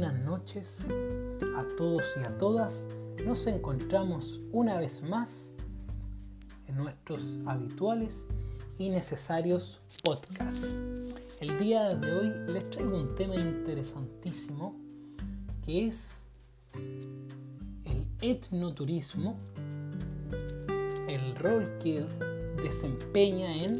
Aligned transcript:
buenas 0.00 0.24
noches 0.24 0.86
a 1.58 1.76
todos 1.76 2.02
y 2.16 2.26
a 2.26 2.38
todas. 2.38 2.86
Nos 3.22 3.46
encontramos 3.46 4.40
una 4.50 4.78
vez 4.78 5.02
más 5.02 5.52
en 6.66 6.76
nuestros 6.76 7.36
habituales 7.44 8.26
y 8.78 8.88
necesarios 8.88 9.78
podcasts. 10.02 10.74
El 11.38 11.58
día 11.58 11.94
de 11.94 12.12
hoy 12.12 12.32
les 12.50 12.70
traigo 12.70 12.96
un 12.96 13.14
tema 13.14 13.34
interesantísimo 13.34 14.74
que 15.66 15.88
es 15.88 16.14
el 17.84 18.06
etnoturismo, 18.22 19.38
el 21.08 21.36
rol 21.36 21.76
que 21.78 22.06
desempeña 22.62 23.54
en 23.54 23.74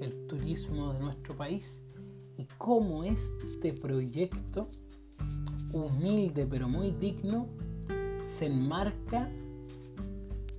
el 0.00 0.26
turismo 0.26 0.94
de 0.94 1.00
nuestro 1.00 1.36
país 1.36 1.82
y 2.38 2.46
cómo 2.56 3.04
este 3.04 3.74
proyecto 3.74 4.70
humilde 5.72 6.46
pero 6.46 6.68
muy 6.68 6.90
digno 6.92 7.48
se 8.22 8.46
enmarca 8.46 9.28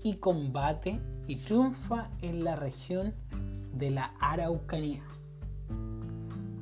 y 0.03 0.15
combate 0.15 0.99
y 1.27 1.37
triunfa 1.37 2.09
en 2.21 2.43
la 2.43 2.55
región 2.55 3.13
de 3.73 3.91
la 3.91 4.13
Araucanía. 4.19 5.03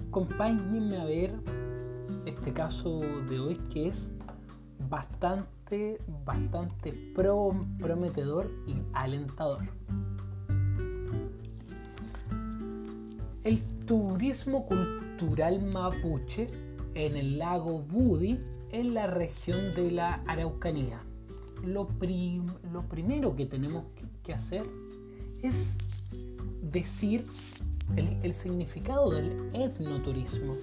Acompáñenme 0.09 0.97
a 0.97 1.05
ver 1.05 1.33
este 2.25 2.53
caso 2.53 2.99
de 2.99 3.39
hoy 3.39 3.55
que 3.71 3.87
es 3.87 4.11
bastante, 4.89 5.99
bastante 6.25 6.93
prometedor 7.15 8.51
y 8.67 8.75
alentador. 8.93 9.63
El 13.43 13.61
turismo 13.85 14.65
cultural 14.65 15.61
mapuche 15.61 16.68
en 17.05 17.15
el 17.15 17.37
lago 17.37 17.79
Budi, 17.79 18.39
en 18.71 18.93
la 18.93 19.07
región 19.07 19.73
de 19.73 19.91
la 19.91 20.15
Araucanía. 20.27 21.01
Lo, 21.65 21.87
primero 21.87 23.35
que 23.35 23.45
tenemos 23.45 23.85
que 24.23 24.33
hacer 24.33 24.65
es 25.41 25.77
decir 26.61 27.25
el, 27.95 28.33
significado 28.33 29.11
del 29.11 29.49
etnoturismo. 29.53 30.55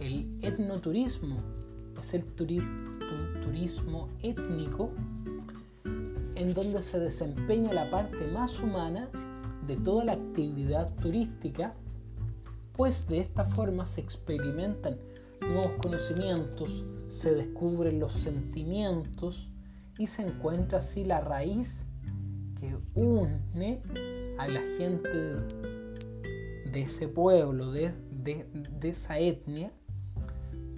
El 0.00 0.38
etnoturismo 0.42 1.38
es 2.00 2.14
el 2.14 2.24
turismo 2.24 4.08
étnico 4.22 4.90
en 6.34 6.54
donde 6.54 6.82
se 6.82 6.98
desempeña 6.98 7.72
la 7.72 7.90
parte 7.90 8.26
más 8.28 8.60
humana 8.60 9.08
de 9.66 9.76
toda 9.76 10.04
la 10.04 10.12
actividad 10.12 10.94
turística 10.96 11.74
pues 12.76 13.08
de 13.08 13.18
esta 13.18 13.44
forma 13.46 13.86
se 13.86 14.02
experimentan 14.02 14.98
nuevos 15.48 15.72
conocimientos, 15.80 16.84
se 17.08 17.34
descubren 17.34 18.00
los 18.00 18.12
sentimientos 18.12 19.48
y 19.98 20.06
se 20.06 20.22
encuentra 20.22 20.78
así 20.78 21.04
la 21.04 21.20
raíz 21.20 21.84
que 22.60 22.76
une 22.94 23.82
a 24.38 24.48
la 24.48 24.60
gente 24.76 25.08
de 26.72 26.82
ese 26.82 27.08
pueblo, 27.08 27.70
de, 27.70 27.94
esa 28.82 29.18
etnia, 29.18 29.72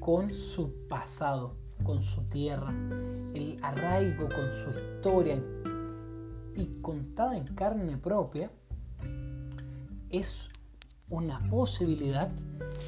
con 0.00 0.33
su 0.33 0.86
pasado, 0.89 1.56
con 1.83 2.02
su 2.02 2.22
tierra, 2.22 2.72
el 3.34 3.58
arraigo 3.62 4.28
con 4.28 4.52
su 4.52 4.70
historia. 4.70 5.42
Y 6.55 6.66
contada 6.83 7.36
en 7.36 7.44
carne 7.46 7.96
propia, 7.96 8.50
es 10.11 10.48
una 11.11 11.39
posibilidad 11.51 12.28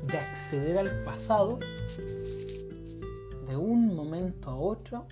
de 0.07 0.19
acceder 0.19 0.79
al 0.79 1.03
pasado 1.03 1.59
de 3.49 3.57
un 3.57 3.95
momento 3.95 4.51
a 4.51 4.57
otro, 4.57 5.07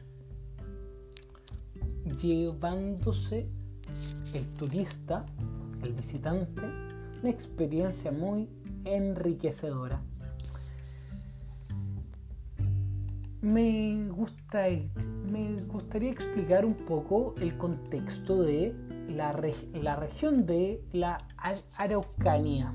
llevándose 2.20 3.48
el 4.34 4.46
turista, 4.50 5.24
el 5.82 5.92
visitante, 5.92 6.62
una 7.20 7.30
experiencia 7.30 8.12
muy 8.12 8.48
enriquecedora. 8.84 10.02
Me, 13.40 14.08
gusta, 14.10 14.66
me 15.30 15.62
gustaría 15.62 16.10
explicar 16.10 16.64
un 16.64 16.74
poco 16.74 17.34
el 17.40 17.56
contexto 17.56 18.42
de 18.42 18.74
la, 19.08 19.32
la 19.74 19.96
región 19.96 20.46
de 20.46 20.82
la 20.92 21.18
Araucanía. 21.76 22.74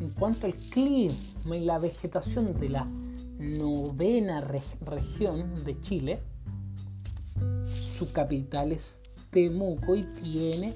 En 0.00 0.10
cuanto 0.10 0.46
al 0.46 0.54
clima 0.54 1.56
y 1.56 1.60
la 1.60 1.78
vegetación 1.78 2.58
de 2.58 2.68
la 2.68 2.86
novena 3.38 4.40
región 4.40 5.64
de 5.64 5.80
Chile, 5.80 6.20
su 7.66 8.12
capital 8.12 8.72
es 8.72 9.00
Temuco 9.30 9.94
y 9.94 10.04
tiene 10.04 10.74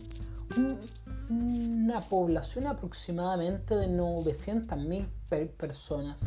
una 1.28 2.00
población 2.00 2.66
aproximadamente 2.66 3.76
de 3.76 3.88
900.000 3.88 5.48
personas. 5.50 6.24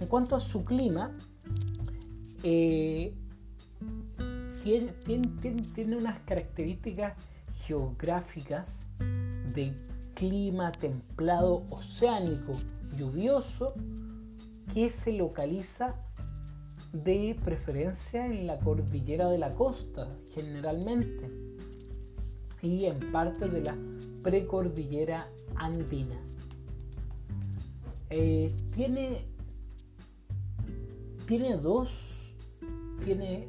En 0.00 0.06
cuanto 0.06 0.36
a 0.36 0.40
su 0.40 0.64
clima, 0.64 1.12
eh, 2.42 3.14
tiene, 4.62 4.92
tiene, 5.74 5.96
unas 5.96 6.18
características 6.20 7.14
geográficas 7.66 8.80
de 9.54 9.74
clima 10.18 10.72
templado 10.72 11.62
oceánico 11.70 12.52
lluvioso 12.96 13.72
que 14.74 14.90
se 14.90 15.12
localiza 15.12 15.94
de 16.92 17.38
preferencia 17.44 18.26
en 18.26 18.48
la 18.48 18.58
cordillera 18.58 19.28
de 19.28 19.38
la 19.38 19.52
costa 19.52 20.08
generalmente 20.34 21.30
y 22.62 22.86
en 22.86 22.98
parte 23.12 23.48
de 23.48 23.60
la 23.60 23.76
precordillera 24.24 25.28
andina. 25.54 26.20
Eh, 28.10 28.52
tiene, 28.74 29.24
tiene 31.28 31.56
dos, 31.58 32.34
tiene, 33.04 33.46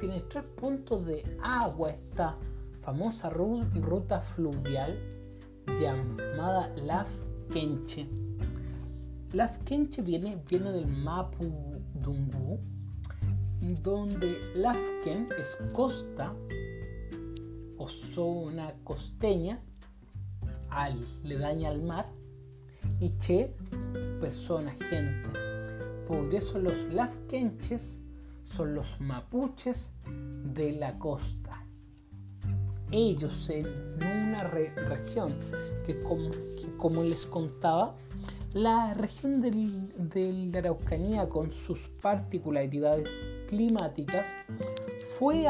tiene 0.00 0.20
tres 0.22 0.44
puntos 0.56 1.06
de 1.06 1.38
agua 1.40 1.90
esta 1.90 2.36
famosa 2.80 3.30
ruta 3.30 4.20
fluvial 4.20 5.21
llamada 5.66 6.68
Laf 6.76 7.10
Kenche. 7.50 8.06
Laf 9.32 9.58
Kenche 9.64 10.02
viene, 10.02 10.42
viene 10.48 10.72
del 10.72 10.86
Mapu 10.86 11.80
Dungu, 11.94 12.58
donde 13.82 14.40
Lafken 14.54 15.28
es 15.40 15.58
costa 15.72 16.34
o 17.78 17.88
zona 17.88 18.74
costeña, 18.84 19.60
al, 20.70 20.98
le 21.22 21.38
daña 21.38 21.70
al 21.70 21.82
mar, 21.82 22.06
y 23.00 23.16
Che, 23.18 23.54
persona, 24.20 24.72
gente. 24.72 25.38
Por 26.06 26.34
eso 26.34 26.58
los 26.58 26.84
Lafkenches 26.92 28.00
son 28.42 28.74
los 28.74 29.00
mapuches 29.00 29.92
de 30.54 30.72
la 30.72 30.98
costa 30.98 31.61
ellos 32.92 33.50
en 33.50 33.66
una 34.28 34.44
región 34.44 35.34
que 35.84 35.98
como, 36.76 37.02
les 37.02 37.26
contaba, 37.26 37.96
la 38.52 38.94
región 38.94 39.40
de 39.40 40.48
la 40.52 40.58
Araucanía 40.58 41.28
con 41.28 41.52
sus 41.52 41.88
particularidades 42.02 43.08
climáticas 43.48 44.26
fue, 45.18 45.46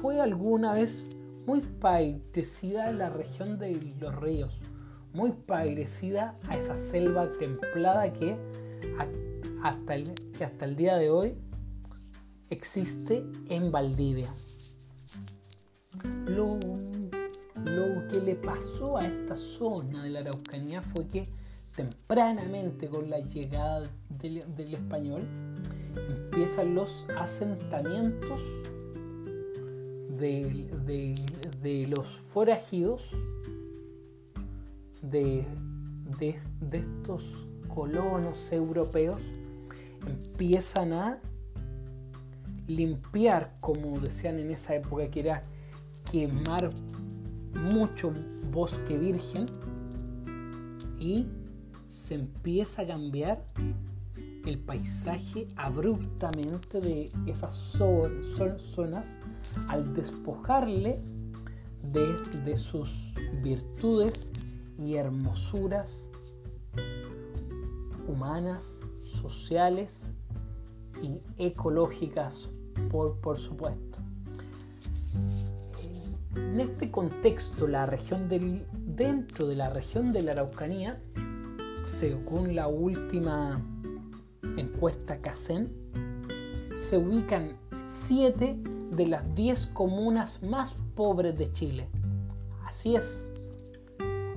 fue 0.00 0.20
alguna 0.20 0.74
vez 0.74 1.08
muy 1.46 1.60
parecida 1.60 2.88
a 2.88 2.92
la 2.92 3.10
región 3.10 3.58
de 3.58 3.94
los 3.98 4.14
ríos, 4.16 4.60
muy 5.12 5.32
parecida 5.32 6.34
a 6.48 6.56
esa 6.56 6.78
selva 6.78 7.30
templada 7.30 8.12
que 8.12 8.36
hasta 9.62 9.96
que 10.36 10.44
hasta 10.44 10.64
el 10.66 10.76
día 10.76 10.96
de 10.96 11.10
hoy 11.10 11.34
existe 12.50 13.24
en 13.48 13.72
Valdivia. 13.72 14.28
Lo, 16.26 16.58
que 18.08 18.20
le 18.20 18.36
pasó 18.36 18.98
a 18.98 19.06
esta 19.06 19.36
zona 19.36 20.02
de 20.02 20.10
la 20.10 20.20
Araucanía 20.20 20.82
fue 20.82 21.06
que 21.08 21.26
tempranamente 21.74 22.88
con 22.88 23.10
la 23.10 23.18
llegada 23.20 23.88
del, 24.08 24.74
español 24.74 25.22
empiezan 25.96 26.74
los 26.74 27.06
asentamientos 27.18 28.42
de, 30.18 31.86
los 31.88 32.08
forajidos 32.08 33.10
de, 35.02 35.44
de, 36.18 36.38
estos 36.72 37.46
colonos 37.74 38.52
europeos 38.52 39.24
empiezan 40.06 40.92
a 40.92 41.18
limpiar, 42.66 43.56
como 43.60 44.00
decían 44.00 44.38
en 44.38 44.50
esa 44.50 44.74
época, 44.74 45.08
que 45.10 45.20
era 45.20 45.42
quemar 46.10 46.70
mucho 47.54 48.12
bosque 48.50 48.96
virgen 48.98 49.46
y 50.98 51.26
se 51.88 52.14
empieza 52.14 52.82
a 52.82 52.86
cambiar 52.86 53.44
el 54.46 54.58
paisaje 54.58 55.48
abruptamente 55.56 56.80
de 56.80 57.10
esas 57.26 57.54
zonas 57.54 59.16
al 59.68 59.94
despojarle 59.94 61.00
de, 61.82 62.40
de 62.44 62.56
sus 62.56 63.14
virtudes 63.42 64.30
y 64.78 64.96
hermosuras 64.96 66.08
humanas, 68.06 68.80
sociales 69.20 70.04
y 71.02 71.20
ecológicas, 71.38 72.48
por, 72.90 73.18
por 73.20 73.38
supuesto. 73.38 73.98
En 76.36 76.60
este 76.60 76.90
contexto, 76.90 77.66
la 77.66 77.86
región 77.86 78.28
dentro 78.28 79.46
de 79.46 79.56
la 79.56 79.70
región 79.70 80.12
de 80.12 80.22
la 80.22 80.32
Araucanía, 80.32 81.00
según 81.86 82.54
la 82.54 82.66
última 82.66 83.60
encuesta 84.56 85.20
CACEN, 85.20 85.72
se 86.74 86.98
ubican 86.98 87.56
7 87.84 88.56
de 88.90 89.06
las 89.06 89.34
10 89.34 89.66
comunas 89.68 90.42
más 90.42 90.76
pobres 90.94 91.36
de 91.36 91.52
Chile. 91.52 91.88
Así 92.66 92.96
es, 92.96 93.28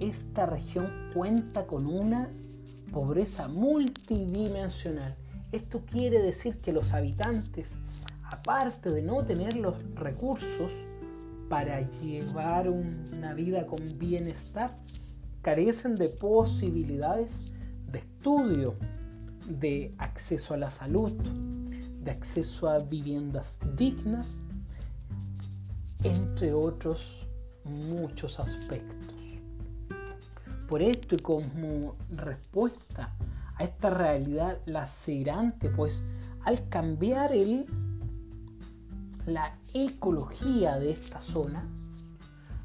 esta 0.00 0.46
región 0.46 0.90
cuenta 1.14 1.66
con 1.66 1.86
una 1.86 2.28
pobreza 2.90 3.48
multidimensional. 3.48 5.14
Esto 5.52 5.82
quiere 5.86 6.20
decir 6.20 6.58
que 6.58 6.72
los 6.72 6.92
habitantes 6.92 7.76
aparte 8.30 8.90
de 8.90 9.02
no 9.02 9.24
tener 9.24 9.56
los 9.56 9.74
recursos 9.94 10.84
para 11.48 11.80
llevar 12.00 12.68
una 12.68 13.34
vida 13.34 13.66
con 13.66 13.80
bienestar, 13.98 14.74
carecen 15.42 15.96
de 15.96 16.08
posibilidades 16.08 17.42
de 17.90 17.98
estudio, 17.98 18.76
de 19.48 19.92
acceso 19.98 20.54
a 20.54 20.56
la 20.56 20.70
salud, 20.70 21.12
de 21.12 22.10
acceso 22.10 22.70
a 22.70 22.78
viviendas 22.78 23.58
dignas, 23.76 24.38
entre 26.04 26.54
otros 26.54 27.26
muchos 27.64 28.38
aspectos. 28.38 29.09
Por 30.70 30.80
esto 30.80 31.16
y 31.16 31.18
como 31.18 31.96
respuesta 32.10 33.12
a 33.56 33.64
esta 33.64 33.90
realidad 33.90 34.60
lacerante, 34.64 35.68
pues 35.68 36.04
al 36.44 36.68
cambiar 36.68 37.32
el 37.34 37.66
la 39.26 39.54
ecología 39.74 40.78
de 40.78 40.90
esta 40.90 41.20
zona, 41.20 41.68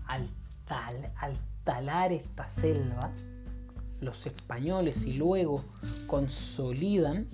al, 0.08 0.28
talar 1.64 2.12
esta 2.12 2.48
selva, 2.48 3.12
los 4.02 4.26
españoles 4.28 5.06
y 5.06 5.16
luego 5.16 5.64
consolidan 6.06 7.28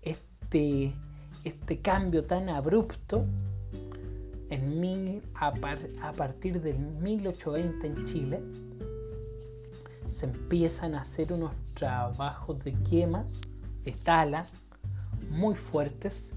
este, 0.00 0.94
este 1.42 1.78
cambio 1.80 2.24
tan 2.24 2.48
abrupto 2.48 3.26
en 4.48 5.22
a, 5.34 5.52
a, 6.02 6.12
partir 6.12 6.60
del 6.60 6.78
1820 6.78 7.86
en 7.86 8.04
Chile, 8.04 8.42
se 10.12 10.26
empiezan 10.26 10.94
a 10.94 11.00
hacer 11.00 11.32
unos 11.32 11.52
trabajos 11.74 12.62
de 12.62 12.74
quema, 12.74 13.24
de 13.84 13.92
tala, 13.92 14.46
muy 15.30 15.54
fuertes, 15.54 16.30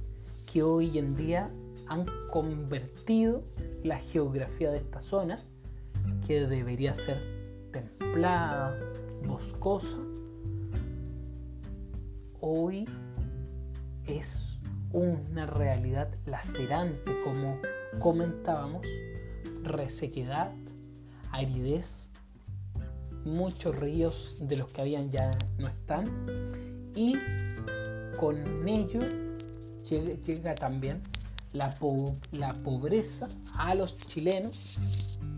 que 0.51 0.63
hoy 0.63 0.97
en 0.97 1.15
día 1.15 1.51
han 1.87 2.05
convertido 2.31 3.41
la 3.83 3.99
geografía 3.99 4.71
de 4.71 4.77
esta 4.77 5.01
zona, 5.01 5.39
que 6.25 6.47
debería 6.47 6.95
ser 6.95 7.21
templada, 7.71 8.79
boscosa, 9.27 9.97
hoy 12.39 12.87
es 14.05 14.57
una 14.93 15.45
realidad 15.45 16.15
lacerante, 16.25 17.11
como 17.23 17.57
comentábamos, 17.99 18.87
resequedad, 19.63 20.53
aridez, 21.31 22.04
muchos 23.25 23.75
ríos 23.75 24.35
de 24.39 24.57
los 24.57 24.69
que 24.69 24.81
habían 24.81 25.09
ya 25.09 25.31
no 25.57 25.67
están 25.67 26.05
y 26.95 27.15
con 28.19 28.67
ello 28.67 28.99
llega, 29.83 30.55
también 30.55 31.01
la, 31.51 31.75
la 32.31 32.53
pobreza 32.53 33.29
a 33.57 33.75
los 33.75 33.97
chilenos, 33.97 34.77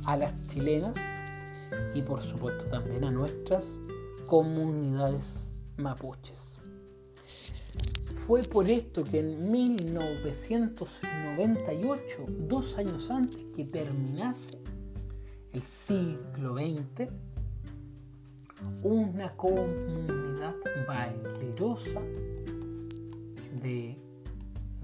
a 0.05 0.17
las 0.17 0.35
chilenas 0.47 0.93
y 1.93 2.01
por 2.01 2.21
supuesto 2.21 2.65
también 2.67 3.03
a 3.03 3.11
nuestras 3.11 3.77
comunidades 4.25 5.51
mapuches. 5.77 6.57
Fue 8.27 8.43
por 8.43 8.69
esto 8.69 9.03
que 9.03 9.19
en 9.19 9.51
1998, 9.51 12.25
dos 12.27 12.77
años 12.77 13.09
antes 13.09 13.43
que 13.55 13.63
terminase 13.63 14.59
el 15.53 15.61
siglo 15.61 16.55
XX, 16.55 17.07
una 18.83 19.31
comunidad 19.35 20.55
valerosa 20.87 22.01
de 23.61 23.97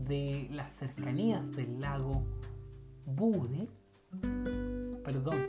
de 0.07 0.47
las 0.51 0.71
cercanías 0.71 1.55
del 1.55 1.79
lago 1.79 2.23
Budi, 3.05 3.69
perdón, 5.03 5.47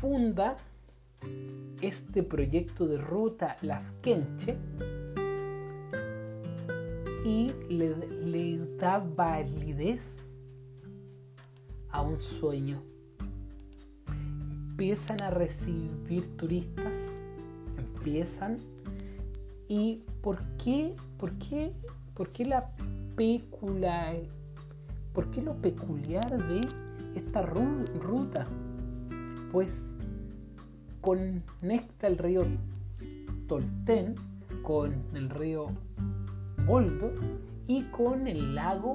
funda 0.00 0.56
este 1.80 2.22
proyecto 2.22 2.86
de 2.86 2.98
ruta 2.98 3.56
Lafkenche 3.62 4.56
y 7.24 7.50
le, 7.68 7.96
le 8.24 8.76
da 8.76 8.98
validez 8.98 10.32
a 11.90 12.02
un 12.02 12.20
sueño. 12.20 12.82
Empiezan 14.78 15.20
a 15.22 15.30
recibir 15.30 16.36
turistas, 16.36 17.20
empiezan 17.76 18.58
y 19.66 20.04
¿por 20.22 20.40
qué, 20.56 20.94
por 21.18 21.32
qué, 21.32 21.72
por 22.14 22.28
qué 22.28 22.44
la 22.44 22.70
pecula, 23.16 24.14
por 25.12 25.32
qué 25.32 25.42
lo 25.42 25.56
peculiar 25.56 26.46
de 26.46 26.60
esta 27.16 27.42
ruta? 27.42 28.46
Pues 29.50 29.90
conecta 31.00 32.06
el 32.06 32.16
río 32.16 32.44
Tolten 33.48 34.14
con 34.62 34.94
el 35.12 35.28
río 35.28 35.72
Boldo 36.68 37.10
y 37.66 37.82
con 37.82 38.28
el 38.28 38.54
lago 38.54 38.94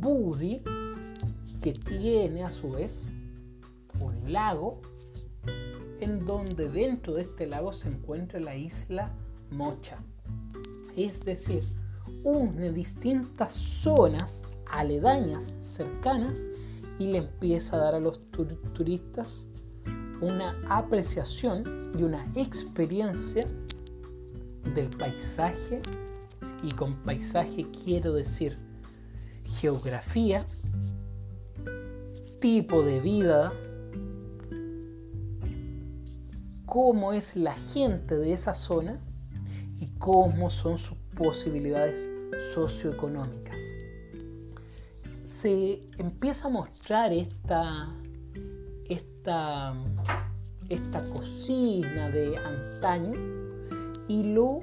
Budi, 0.00 0.62
que 1.60 1.74
tiene 1.74 2.44
a 2.44 2.50
su 2.50 2.70
vez 2.70 3.06
lago 4.26 4.80
en 6.00 6.24
donde 6.24 6.68
dentro 6.68 7.14
de 7.14 7.22
este 7.22 7.46
lago 7.46 7.72
se 7.72 7.88
encuentra 7.88 8.40
la 8.40 8.56
isla 8.56 9.12
Mocha. 9.50 9.98
Es 10.96 11.24
decir, 11.24 11.64
une 12.22 12.72
distintas 12.72 13.52
zonas 13.52 14.42
aledañas, 14.70 15.54
cercanas, 15.60 16.44
y 16.98 17.08
le 17.08 17.18
empieza 17.18 17.76
a 17.76 17.80
dar 17.80 17.94
a 17.96 18.00
los 18.00 18.20
turistas 18.72 19.46
una 20.20 20.56
apreciación 20.68 21.92
y 21.98 22.02
una 22.02 22.24
experiencia 22.34 23.46
del 24.74 24.88
paisaje, 24.90 25.82
y 26.62 26.70
con 26.70 26.94
paisaje 27.02 27.66
quiero 27.84 28.12
decir 28.12 28.58
geografía, 29.60 30.46
tipo 32.40 32.82
de 32.82 33.00
vida, 33.00 33.52
cómo 36.74 37.12
es 37.12 37.36
la 37.36 37.54
gente 37.54 38.16
de 38.16 38.32
esa 38.32 38.52
zona 38.52 38.98
y 39.78 39.86
cómo 40.00 40.50
son 40.50 40.76
sus 40.76 40.98
posibilidades 41.16 42.04
socioeconómicas. 42.52 43.60
Se 45.22 45.82
empieza 45.98 46.48
a 46.48 46.50
mostrar 46.50 47.12
esta, 47.12 47.94
esta, 48.88 49.72
esta 50.68 51.04
cocina 51.10 52.10
de 52.10 52.38
antaño 52.38 53.12
y 54.08 54.24
lo, 54.24 54.58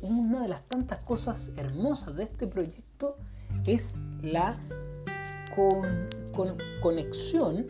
una 0.00 0.42
de 0.42 0.48
las 0.48 0.64
tantas 0.66 1.02
cosas 1.02 1.50
hermosas 1.56 2.14
de 2.14 2.22
este 2.22 2.46
proyecto 2.46 3.16
es 3.66 3.96
la 4.22 4.56
conexión 6.80 7.66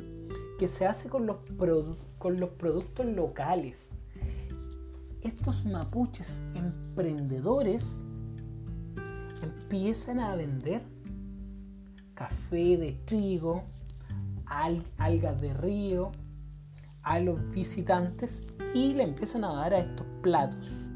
que 0.59 0.69
se 0.69 0.85
hace 0.85 1.09
con 1.09 1.25
los, 1.25 1.39
con 2.19 2.39
los 2.39 2.51
productos 2.51 3.07
locales. 3.07 3.91
Estos 5.23 5.65
mapuches 5.65 6.43
emprendedores 6.55 8.05
empiezan 9.43 10.21
a 10.21 10.37
vender 10.37 10.83
café 12.15 12.77
de 12.77 12.93
trigo, 13.05 13.65
algas 14.47 15.41
de 15.41 15.55
río 15.55 16.11
a 17.03 17.21
los 17.21 17.51
visitantes 17.51 18.45
y 18.75 18.95
le 18.95 19.05
empiezan 19.05 19.45
a 19.45 19.53
dar 19.53 19.75
a 19.75 19.79
estos 19.79 20.07
platos 20.23 20.89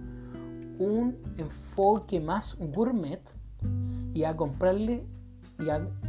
un 0.78 1.16
enfoque 1.38 2.20
más 2.20 2.56
gourmet 2.58 3.22
y 4.14 4.24
a 4.24 4.36
comprarle 4.36 5.06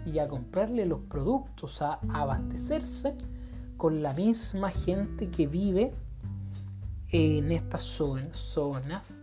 y 0.06 0.20
a, 0.20 0.28
comprarle 0.28 0.86
los 0.88 1.02
productos, 1.02 1.82
a 1.82 2.00
abastecerse 2.12 3.16
con 3.78 4.02
la 4.02 4.14
misma 4.14 4.70
gente 4.70 5.30
que 5.30 5.48
vive 5.48 5.94
en 7.10 7.52
estas 7.52 7.84
zonas 7.84 9.22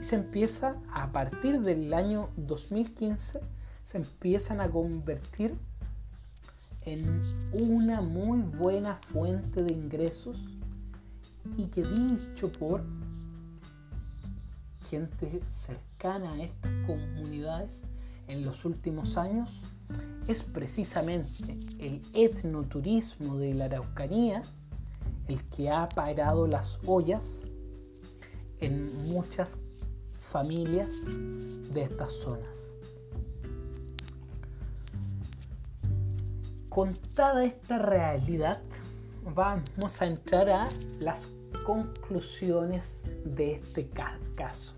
y 0.00 0.04
se 0.04 0.16
empieza 0.16 0.76
a 0.92 1.10
partir 1.10 1.60
del 1.60 1.92
año 1.92 2.28
2015 2.36 3.40
se 3.82 3.98
empiezan 3.98 4.60
a 4.60 4.70
convertir 4.70 5.56
en 6.84 7.22
una 7.52 8.00
muy 8.00 8.40
buena 8.42 8.96
fuente 8.96 9.62
de 9.62 9.72
ingresos 9.72 10.44
y 11.56 11.64
que 11.66 11.84
dicho 11.84 12.50
por 12.52 12.84
gente 14.88 15.40
cercana 15.50 16.32
a 16.32 16.42
estas 16.42 16.70
comunidades 16.86 17.84
en 18.28 18.44
los 18.44 18.64
últimos 18.64 19.16
años 19.16 19.62
es 20.28 20.42
precisamente 20.42 21.58
el 21.78 22.02
etnoturismo 22.14 23.36
de 23.36 23.54
la 23.54 23.66
Araucanía 23.66 24.42
el 25.28 25.42
que 25.44 25.70
ha 25.70 25.88
parado 25.88 26.46
las 26.46 26.78
ollas 26.86 27.48
en 28.60 28.96
muchas 29.08 29.58
familias 30.18 30.88
de 31.72 31.82
estas 31.82 32.12
zonas. 32.12 32.72
Contada 36.68 37.44
esta 37.44 37.78
realidad, 37.78 38.62
vamos 39.34 40.00
a 40.00 40.06
entrar 40.06 40.48
a 40.48 40.68
las 41.00 41.28
conclusiones 41.66 43.02
de 43.24 43.54
este 43.54 43.88
caso 44.34 44.74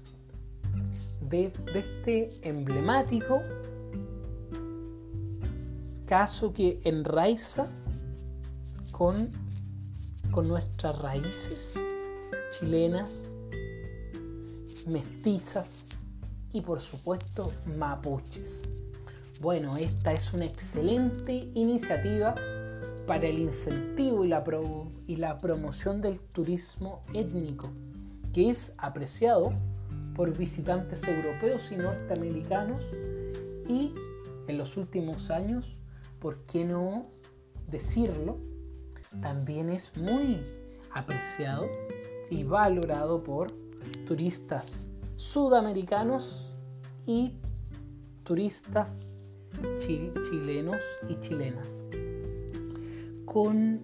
de, 1.20 1.52
este 1.74 2.30
emblemático 2.48 3.40
caso 6.06 6.52
que 6.52 6.80
enraiza 6.84 7.66
con, 8.92 9.30
con 10.30 10.48
nuestras 10.48 10.98
raíces 10.98 11.74
chilenas, 12.58 13.30
mestizas 14.86 15.84
y 16.52 16.60
por 16.60 16.80
supuesto 16.80 17.50
mapuches. 17.76 18.62
Bueno, 19.40 19.76
esta 19.76 20.12
es 20.12 20.32
una 20.32 20.44
excelente 20.44 21.50
iniciativa 21.54 22.34
para 23.06 23.26
el 23.26 23.38
incentivo 23.38 24.24
y 24.24 24.28
la, 24.28 24.44
y 25.06 25.16
la 25.16 25.38
promoción 25.38 26.00
del 26.00 26.20
turismo 26.20 27.02
étnico, 27.12 27.68
que 28.32 28.50
es 28.50 28.72
apreciado 28.78 29.52
por 30.14 30.36
visitantes 30.36 31.06
europeos 31.08 31.72
y 31.72 31.76
norteamericanos 31.76 32.84
y 33.68 33.92
en 34.46 34.58
los 34.58 34.76
últimos 34.76 35.30
años, 35.30 35.78
¿por 36.24 36.38
qué 36.44 36.64
no 36.64 37.02
decirlo? 37.70 38.38
También 39.20 39.68
es 39.68 39.94
muy 39.98 40.40
apreciado 40.90 41.68
y 42.30 42.44
valorado 42.44 43.22
por 43.22 43.48
turistas 44.06 44.88
sudamericanos 45.16 46.56
y 47.04 47.34
turistas 48.22 49.00
chilenos 49.80 50.80
y 51.10 51.20
chilenas. 51.20 51.84
Con, 53.26 53.82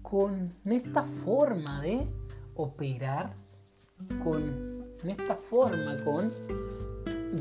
con 0.00 0.54
esta 0.64 1.02
forma 1.02 1.82
de 1.82 2.00
operar, 2.54 3.34
con 4.24 4.86
esta 5.04 5.36
forma 5.36 6.02
con 6.02 6.32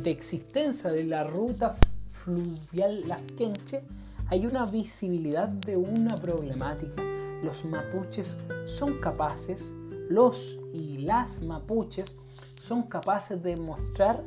de 0.03 0.11
existencia 0.11 0.91
de 0.91 1.05
la 1.05 1.23
ruta 1.23 1.77
fluvial 2.23 3.07
Lasquenche 3.07 3.83
hay 4.27 4.45
una 4.45 4.65
visibilidad 4.65 5.47
de 5.47 5.77
una 5.77 6.15
problemática. 6.15 7.01
Los 7.43 7.65
mapuches 7.65 8.35
son 8.65 8.99
capaces, 8.99 9.73
los 10.09 10.59
y 10.73 10.99
las 10.99 11.41
mapuches 11.41 12.17
son 12.61 12.83
capaces 12.83 13.41
de 13.41 13.55
mostrar 13.55 14.23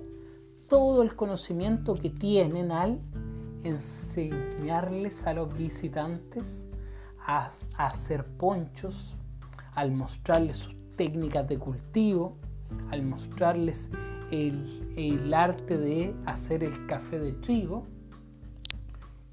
todo 0.69 1.03
el 1.03 1.15
conocimiento 1.15 1.95
que 1.95 2.11
tienen 2.11 2.73
al 2.73 3.01
enseñarles 3.63 5.27
a 5.27 5.35
los 5.35 5.57
visitantes 5.57 6.67
a 7.25 7.49
hacer 7.77 8.25
ponchos, 8.25 9.15
al 9.75 9.93
mostrarles 9.93 10.57
sus 10.57 10.75
técnicas 10.97 11.47
de 11.47 11.59
cultivo, 11.59 12.37
al 12.91 13.03
mostrarles 13.03 13.91
el, 14.33 15.35
arte 15.35 15.77
de 15.77 16.15
hacer 16.27 16.65
el 16.65 16.87
café 16.87 17.19
de 17.19 17.33
trigo 17.33 17.85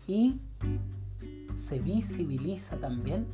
y 0.07 0.39
se 1.55 1.79
visibiliza 1.79 2.77
también 2.77 3.25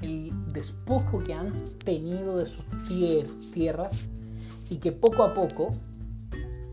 el 0.00 0.32
despojo 0.52 1.22
que 1.22 1.34
han 1.34 1.52
tenido 1.84 2.36
de 2.38 2.46
sus 2.46 2.64
tierras 3.52 4.04
y 4.70 4.76
que 4.76 4.92
poco 4.92 5.24
a 5.24 5.34
poco, 5.34 5.74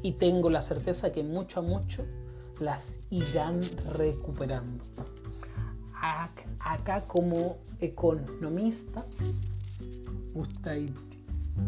y 0.03 0.13
tengo 0.13 0.50
la 0.51 0.62
certeza 0.62 1.12
que 1.12 1.24
mucho 1.24 1.60
a 1.60 1.63
mucho, 1.63 2.06
las 2.60 3.00
irán 3.10 3.62
recuperando. 3.94 4.84
Acá 6.60 7.01
como 7.01 7.58
economista, 7.79 9.03
gustaría 10.34 10.94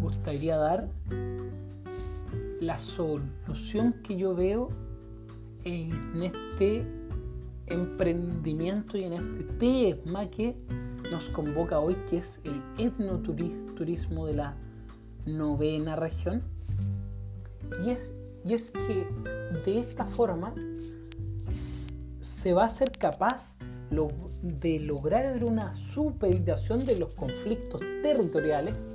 gustaría 0.01 0.55
dar 0.55 0.87
la 2.59 2.79
solución 2.79 3.93
que 4.03 4.17
yo 4.17 4.35
veo 4.35 4.69
en 5.63 6.23
este 6.23 6.85
emprendimiento 7.67 8.97
y 8.97 9.03
en 9.03 9.13
este 9.13 9.43
tema 9.59 10.29
que 10.29 10.55
nos 11.11 11.29
convoca 11.29 11.79
hoy, 11.79 11.95
que 12.09 12.17
es 12.17 12.39
el 12.43 12.61
etnoturismo 12.77 14.25
de 14.25 14.33
la 14.33 14.55
novena 15.25 15.95
región. 15.95 16.43
Y 17.85 17.91
es, 17.91 18.11
y 18.45 18.53
es 18.53 18.71
que 18.71 19.07
de 19.65 19.79
esta 19.79 20.05
forma 20.05 20.53
se 22.21 22.53
va 22.53 22.65
a 22.65 22.69
ser 22.69 22.91
capaz 22.91 23.55
de 24.41 24.79
lograr 24.79 25.43
una 25.43 25.73
superación 25.75 26.85
de 26.85 26.99
los 26.99 27.09
conflictos 27.13 27.81
territoriales 28.01 28.93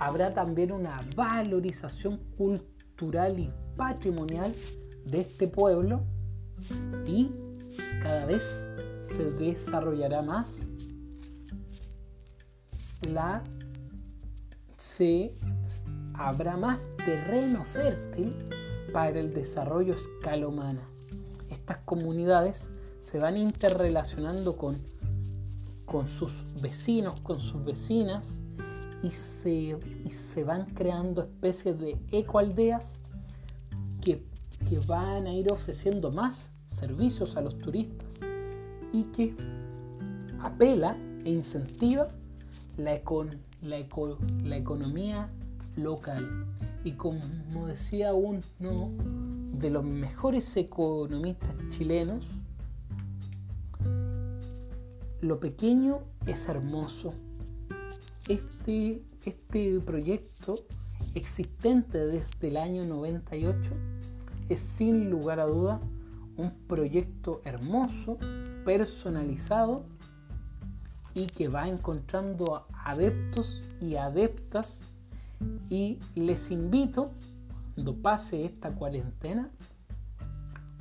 habrá 0.00 0.30
también 0.30 0.72
una 0.72 0.98
valorización 1.14 2.18
cultural 2.36 3.38
y 3.38 3.52
patrimonial 3.76 4.54
de 5.04 5.20
este 5.20 5.46
pueblo 5.46 6.02
y 7.06 7.30
cada 8.02 8.24
vez 8.26 8.64
se 9.02 9.30
desarrollará 9.30 10.22
más 10.22 10.68
la 13.12 13.42
se 14.76 15.34
habrá 16.14 16.56
más 16.56 16.78
terreno 17.04 17.64
fértil 17.64 18.34
para 18.92 19.20
el 19.20 19.32
desarrollo 19.32 19.94
escala 19.94 20.48
humana. 20.48 20.82
Estas 21.50 21.78
comunidades 21.78 22.68
se 22.98 23.18
van 23.18 23.36
interrelacionando 23.36 24.56
con, 24.56 24.78
con 25.84 26.08
sus 26.08 26.32
vecinos, 26.60 27.20
con 27.20 27.40
sus 27.40 27.64
vecinas, 27.64 28.42
y 29.02 29.10
se, 29.10 29.76
se 30.10 30.44
van 30.44 30.66
creando 30.66 31.22
especies 31.22 31.78
de 31.78 31.98
ecoaldeas 32.10 32.98
que, 34.00 34.24
que 34.68 34.78
van 34.86 35.26
a 35.26 35.34
ir 35.34 35.52
ofreciendo 35.52 36.10
más 36.10 36.50
servicios 36.66 37.36
a 37.36 37.40
los 37.40 37.58
turistas 37.58 38.18
y 38.92 39.04
que 39.04 39.34
apela 40.40 40.96
e 41.24 41.30
incentiva 41.30 42.08
la, 42.76 43.00
la, 43.62 43.86
la 44.44 44.56
economía 44.56 45.30
local. 45.76 46.46
Y 46.84 46.92
como 46.92 47.66
decía 47.66 48.14
uno 48.14 48.90
de 49.52 49.70
los 49.70 49.84
mejores 49.84 50.56
economistas 50.56 51.54
chilenos, 51.68 52.36
lo 55.20 55.38
pequeño 55.38 56.00
es 56.26 56.48
hermoso. 56.48 57.12
Este, 58.30 59.02
este 59.24 59.80
proyecto 59.80 60.54
existente 61.16 61.98
desde 61.98 62.46
el 62.46 62.58
año 62.58 62.84
98 62.84 63.72
es 64.48 64.60
sin 64.60 65.10
lugar 65.10 65.40
a 65.40 65.46
duda 65.46 65.80
un 66.36 66.52
proyecto 66.68 67.40
hermoso, 67.44 68.18
personalizado 68.64 69.82
y 71.12 71.26
que 71.26 71.48
va 71.48 71.66
encontrando 71.66 72.68
adeptos 72.72 73.62
y 73.80 73.96
adeptas. 73.96 74.82
Y 75.68 75.98
les 76.14 76.52
invito 76.52 77.10
cuando 77.74 77.96
pase 77.96 78.44
esta 78.44 78.70
cuarentena 78.70 79.50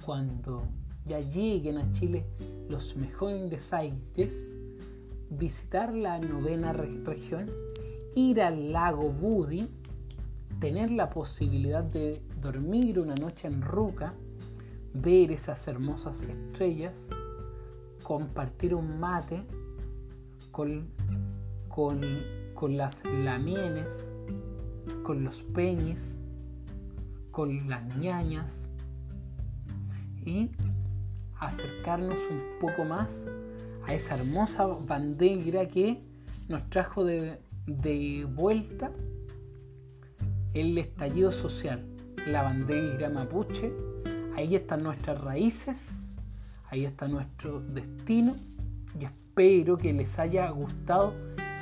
cuando 0.06 0.68
ya 1.08 1.20
lleguen 1.20 1.80
a 1.80 1.92
Chile 1.94 2.28
los 2.70 2.96
mejores 2.96 3.74
aires 3.74 4.59
visitar 5.30 5.94
la 5.94 6.20
novena 6.20 6.74
región 6.74 7.50
ir 8.16 8.42
al 8.42 8.72
lago 8.72 9.12
Budi 9.12 9.70
tener 10.60 10.92
la 10.92 11.10
posibilidad 11.10 11.84
de 11.84 12.22
dormir 12.42 13.00
una 13.00 13.16
noche 13.16 13.48
en 13.48 13.62
Ruca 13.62 14.14
ver 14.94 15.32
esas 15.32 15.68
hermosas 15.68 16.24
estrellas 16.24 17.08
compartir 18.04 18.74
un 18.74 19.00
mate 19.00 19.44
con, 20.52 20.90
con, 21.68 22.76
las 22.76 23.06
lamienes, 23.06 24.12
con 25.04 25.24
los 25.24 25.44
peñes, 25.44 26.18
con 27.32 27.70
las 27.70 27.86
ñañas 27.98 28.68
y 30.26 30.50
acercarnos 31.40 32.18
un 32.32 32.42
poco 32.60 32.84
más 32.84 33.28
a 33.90 33.96
esa 33.96 34.14
hermosa 34.14 34.68
bandera 34.68 35.68
que 35.68 36.00
nos 36.48 36.70
trajo 36.70 37.04
de, 37.04 37.40
vuelta 38.36 38.92
el 40.54 40.78
estallido 40.78 41.32
social, 41.32 41.84
la 42.28 42.44
bandera 42.44 43.10
mapuche, 43.10 43.74
ahí 44.36 44.56
están 44.56 44.84
nuestras 44.84 45.20
raíces, 45.20 46.04
ahí 46.70 46.86
está 46.86 47.08
nuestro 47.08 47.62
destino 47.62 48.36
y 49.00 49.06
espero 49.06 49.76
que 49.76 49.92
les 49.92 50.20
haya 50.20 50.48
gustado 50.52 51.16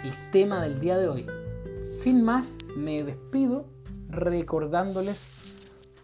el 0.03 0.31
tema 0.31 0.61
del 0.61 0.81
día 0.81 0.97
de 0.97 1.07
hoy. 1.07 1.25
Sin 1.93 2.25
más, 2.25 2.57
me 2.75 3.03
despido 3.03 3.69
recordándoles 4.09 5.31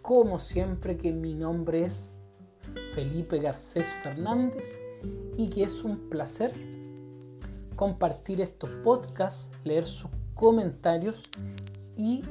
como 0.02 0.40
siempre 0.40 0.96
que 0.96 1.12
mi 1.12 1.34
nombre 1.34 1.84
es 1.84 2.14
Felipe 2.96 3.40
Garcés 3.40 3.94
Fernández 4.04 4.83
y 5.38 5.50
que 5.50 5.64
es 5.64 5.84
un 5.84 6.10
placer 6.10 6.52
compartir 7.76 8.42
estos 8.42 8.70
podcasts, 8.84 9.50
leer 9.64 9.86
sus 9.86 10.10
comentarios 10.34 11.24
y 11.98 12.22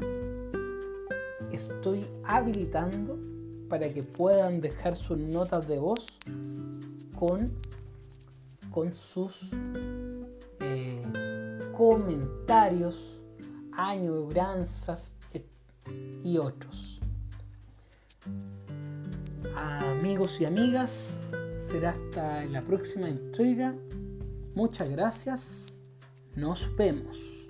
estoy 1.51 2.07
habilitando 2.25 3.19
para 3.69 3.93
que 3.93 4.03
puedan 4.03 4.61
dejar 4.61 4.97
sus 4.97 5.19
notas 5.19 5.67
de 5.67 5.79
voz 5.79 6.07
con 7.19 7.53
con 8.73 8.95
sus 8.95 9.51
eh, 10.61 11.03
comentarios, 11.77 13.21
añoranzas 13.73 15.13
y 16.25 16.39
otros. 16.39 17.01
Amigos 19.55 20.41
y 20.41 20.47
amigas, 20.47 21.13
será 21.73 21.93
hasta 21.93 22.45
la 22.45 22.61
próxima 22.61 23.09
entrega. 23.09 23.75
Muchas 24.55 24.91
gracias. 24.91 25.73
Nos 26.37 26.69
vemos. 26.77 27.42